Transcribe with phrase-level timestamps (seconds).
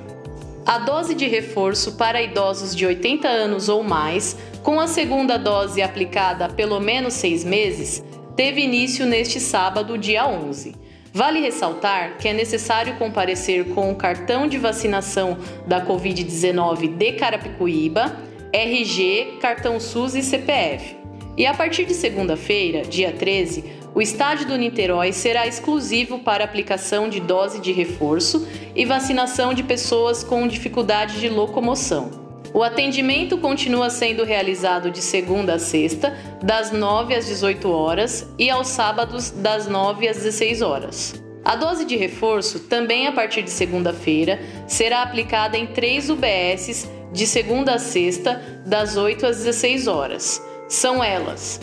[0.66, 5.80] A dose de reforço para idosos de 80 anos ou mais, com a segunda dose
[5.80, 8.02] aplicada há pelo menos seis meses,
[8.36, 10.74] teve início neste sábado, dia 11.
[11.12, 15.36] Vale ressaltar que é necessário comparecer com o cartão de vacinação
[15.66, 18.16] da Covid-19 de Carapicuíba,
[18.52, 20.96] RG, cartão SUS e CPF.
[21.36, 27.08] E a partir de segunda-feira, dia 13, o estádio do Niterói será exclusivo para aplicação
[27.08, 32.19] de dose de reforço e vacinação de pessoas com dificuldade de locomoção.
[32.52, 38.50] O atendimento continua sendo realizado de segunda a sexta, das 9 às 18 horas e
[38.50, 41.22] aos sábados, das 9 às 16 horas.
[41.44, 47.26] A dose de reforço, também a partir de segunda-feira, será aplicada em três UBSs de
[47.26, 50.42] segunda a sexta, das 8 às 16 horas.
[50.68, 51.60] São elas: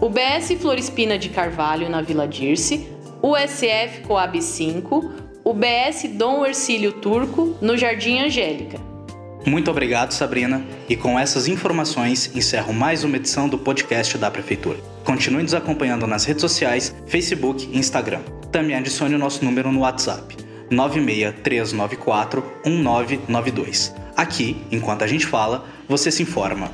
[0.00, 2.86] UBS Florispina de Carvalho, na Vila Dirce,
[3.22, 5.12] USF Coab 5,
[5.44, 8.85] UBS Dom Ercílio Turco, no Jardim Angélica.
[9.46, 10.66] Muito obrigado, Sabrina.
[10.88, 14.78] E com essas informações, encerro mais uma edição do podcast da Prefeitura.
[15.04, 18.22] Continue nos acompanhando nas redes sociais, Facebook e Instagram.
[18.50, 20.36] Também adicione o nosso número no WhatsApp,
[20.68, 23.94] 96394 1992.
[24.16, 26.72] Aqui, enquanto a gente fala, você se informa.